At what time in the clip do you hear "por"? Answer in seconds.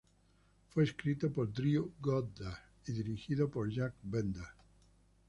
1.31-1.53, 3.51-3.69